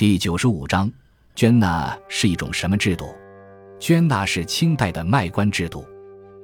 [0.00, 0.90] 第九十五章，
[1.34, 3.14] 捐纳是一种什么制度？
[3.78, 5.84] 捐纳是清代的卖官制度。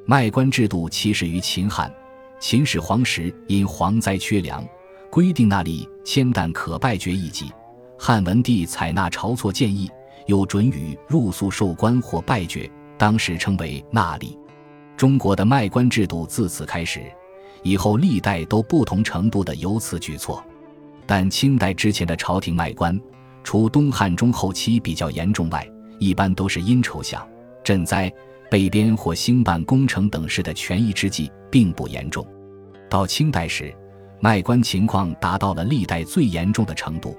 [0.04, 1.90] 卖官制度起始于秦汉，
[2.38, 4.62] 秦始皇时因蝗灾缺粮，
[5.10, 7.50] 规定纳里千担可拜爵一级。
[7.98, 9.90] 汉文帝采纳晁错建议，
[10.26, 14.36] 又准予入宿授官或拜爵，当时称为纳吏。
[14.98, 17.10] 中国的卖官制度自此开始，
[17.62, 20.44] 以后历代都不同程度的由此举措。
[21.06, 23.00] 但清代之前的朝廷卖官，
[23.46, 25.64] 除东汉中后期比较严重外，
[26.00, 27.22] 一般都是因筹饷、
[27.64, 28.12] 赈灾。
[28.50, 32.26] 被编或兴办工程等事的权宜之计并不严重，
[32.88, 33.72] 到清代时，
[34.20, 37.16] 卖官情况达到了历代最严重的程度，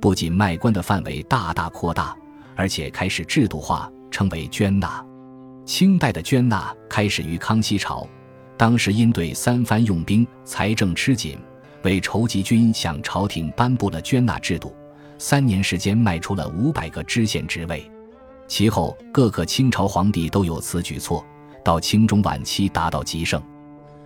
[0.00, 2.16] 不仅卖官的范围大大扩大，
[2.54, 5.04] 而且开始制度化，称为捐纳。
[5.66, 8.06] 清代的捐纳开始于康熙朝，
[8.56, 11.38] 当时因对三藩用兵，财政吃紧，
[11.82, 14.74] 为筹集军向朝廷颁布了捐纳制度，
[15.18, 17.90] 三年时间卖出了五百个知县职位。
[18.48, 21.24] 其后各个清朝皇帝都有此举措，
[21.64, 23.42] 到清中晚期达到极盛。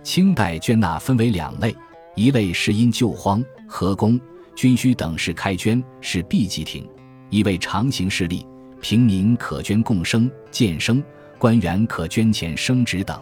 [0.03, 1.75] 清代捐纳分为两类，
[2.15, 4.19] 一类是因救荒、河工、
[4.55, 6.83] 军需等事开捐，是避忌亭；
[7.29, 8.45] 一位常行事例，
[8.81, 11.03] 平民可捐共生、建生，
[11.37, 13.21] 官员可捐钱升职等。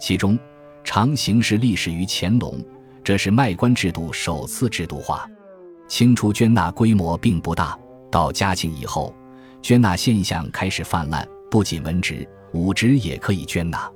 [0.00, 0.36] 其中
[0.82, 2.60] 常行事历始于乾隆，
[3.04, 5.30] 这是卖官制度首次制度化。
[5.90, 7.76] 清初捐纳规模并不大，
[8.12, 9.12] 到嘉庆以后。
[9.60, 13.90] 捐纳现象开始泛滥，不仅文职、武职也可以捐纳。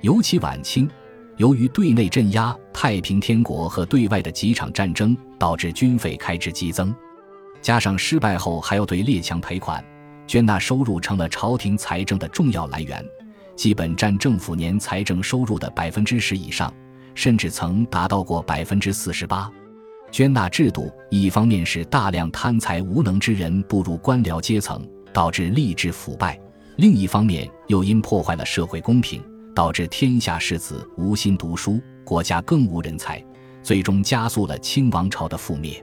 [0.00, 0.90] 尤其晚清，
[1.36, 6.92] 由于对内镇压太平天国和对外的几场战争，导致军费开支激增，
[7.62, 9.82] 加上失败后还要对列强赔款，
[10.26, 13.02] 捐纳收入成了朝廷财政的重要来源，
[13.54, 16.74] 基本占政府年财政收入的百分之十以上，
[17.14, 19.48] 甚至曾达到过百分之四十八。
[20.10, 24.86] 捐纳制度一方面是大量贪财无能之人步入官僚阶层。
[25.10, 26.38] 导致吏治腐败，
[26.76, 29.20] 另一方面又因破坏了社会公平，
[29.52, 33.24] 导致天下士子无心读书，国家更无人才，
[33.62, 35.82] 最终加速了清王朝的覆灭。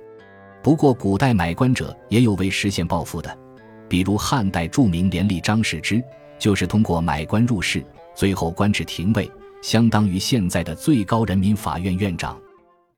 [0.64, 3.38] 不过，古代买官者也有为实现暴富的，
[3.90, 6.02] 比如汉代著名廉吏张世之，
[6.40, 7.84] 就是通过买官入仕，
[8.16, 9.30] 最后官至廷尉，
[9.62, 12.40] 相当于现在的最高人民法院院长。